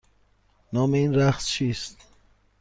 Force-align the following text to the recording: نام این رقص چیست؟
نام 0.73 0.93
این 0.93 1.15
رقص 1.15 1.47
چیست؟ 1.47 1.97